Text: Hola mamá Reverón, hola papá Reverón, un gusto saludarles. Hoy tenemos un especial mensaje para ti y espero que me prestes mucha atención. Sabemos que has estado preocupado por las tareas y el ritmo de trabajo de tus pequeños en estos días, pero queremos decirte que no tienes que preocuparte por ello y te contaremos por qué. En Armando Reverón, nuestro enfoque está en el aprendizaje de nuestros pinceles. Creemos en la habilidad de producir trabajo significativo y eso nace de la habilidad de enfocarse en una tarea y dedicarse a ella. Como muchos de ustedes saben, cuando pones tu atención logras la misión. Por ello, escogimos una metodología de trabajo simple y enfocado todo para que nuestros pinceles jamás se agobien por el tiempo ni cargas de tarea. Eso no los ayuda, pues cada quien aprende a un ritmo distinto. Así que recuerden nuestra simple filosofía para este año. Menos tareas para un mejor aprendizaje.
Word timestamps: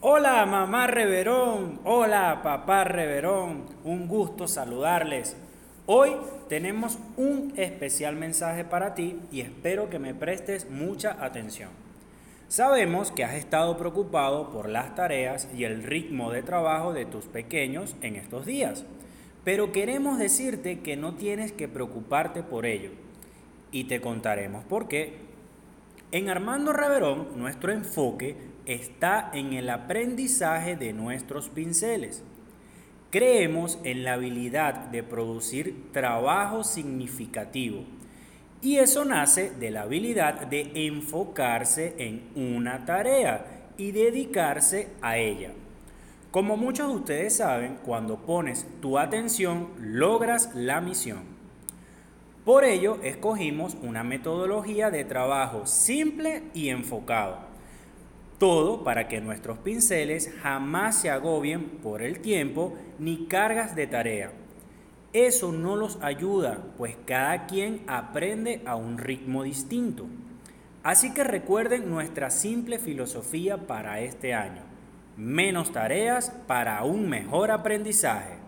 Hola 0.00 0.46
mamá 0.46 0.86
Reverón, 0.86 1.80
hola 1.82 2.40
papá 2.44 2.84
Reverón, 2.84 3.64
un 3.82 4.06
gusto 4.06 4.46
saludarles. 4.46 5.36
Hoy 5.86 6.12
tenemos 6.48 7.00
un 7.16 7.52
especial 7.56 8.14
mensaje 8.14 8.64
para 8.64 8.94
ti 8.94 9.18
y 9.32 9.40
espero 9.40 9.90
que 9.90 9.98
me 9.98 10.14
prestes 10.14 10.70
mucha 10.70 11.16
atención. 11.24 11.70
Sabemos 12.46 13.10
que 13.10 13.24
has 13.24 13.34
estado 13.34 13.76
preocupado 13.76 14.50
por 14.50 14.68
las 14.68 14.94
tareas 14.94 15.48
y 15.52 15.64
el 15.64 15.82
ritmo 15.82 16.30
de 16.30 16.44
trabajo 16.44 16.92
de 16.92 17.04
tus 17.04 17.24
pequeños 17.24 17.96
en 18.00 18.14
estos 18.14 18.46
días, 18.46 18.84
pero 19.42 19.72
queremos 19.72 20.20
decirte 20.20 20.78
que 20.78 20.96
no 20.96 21.16
tienes 21.16 21.50
que 21.50 21.66
preocuparte 21.66 22.44
por 22.44 22.66
ello 22.66 22.90
y 23.72 23.84
te 23.84 24.00
contaremos 24.00 24.64
por 24.64 24.86
qué. 24.86 25.26
En 26.12 26.30
Armando 26.30 26.72
Reverón, 26.72 27.30
nuestro 27.34 27.72
enfoque 27.72 28.36
está 28.68 29.30
en 29.32 29.54
el 29.54 29.70
aprendizaje 29.70 30.76
de 30.76 30.92
nuestros 30.92 31.48
pinceles. 31.48 32.22
Creemos 33.10 33.78
en 33.82 34.04
la 34.04 34.12
habilidad 34.12 34.74
de 34.90 35.02
producir 35.02 35.90
trabajo 35.92 36.62
significativo 36.62 37.84
y 38.60 38.76
eso 38.76 39.06
nace 39.06 39.50
de 39.50 39.70
la 39.70 39.82
habilidad 39.82 40.46
de 40.46 40.70
enfocarse 40.74 41.94
en 41.96 42.22
una 42.34 42.84
tarea 42.84 43.46
y 43.78 43.92
dedicarse 43.92 44.88
a 45.00 45.16
ella. 45.16 45.52
Como 46.30 46.58
muchos 46.58 46.88
de 46.88 46.94
ustedes 46.94 47.36
saben, 47.36 47.78
cuando 47.86 48.18
pones 48.18 48.66
tu 48.82 48.98
atención 48.98 49.70
logras 49.78 50.54
la 50.54 50.82
misión. 50.82 51.22
Por 52.44 52.64
ello, 52.64 52.98
escogimos 53.02 53.78
una 53.82 54.04
metodología 54.04 54.90
de 54.90 55.04
trabajo 55.04 55.66
simple 55.66 56.42
y 56.52 56.68
enfocado 56.68 57.47
todo 58.38 58.84
para 58.84 59.08
que 59.08 59.20
nuestros 59.20 59.58
pinceles 59.58 60.32
jamás 60.42 61.00
se 61.00 61.10
agobien 61.10 61.64
por 61.82 62.02
el 62.02 62.20
tiempo 62.20 62.76
ni 62.98 63.26
cargas 63.26 63.74
de 63.74 63.86
tarea. 63.86 64.32
Eso 65.12 65.52
no 65.52 65.74
los 65.74 65.98
ayuda, 66.02 66.62
pues 66.76 66.96
cada 67.06 67.46
quien 67.46 67.82
aprende 67.86 68.62
a 68.66 68.76
un 68.76 68.98
ritmo 68.98 69.42
distinto. 69.42 70.06
Así 70.82 71.12
que 71.12 71.24
recuerden 71.24 71.90
nuestra 71.90 72.30
simple 72.30 72.78
filosofía 72.78 73.66
para 73.66 74.00
este 74.00 74.34
año. 74.34 74.62
Menos 75.16 75.72
tareas 75.72 76.30
para 76.46 76.84
un 76.84 77.08
mejor 77.08 77.50
aprendizaje. 77.50 78.38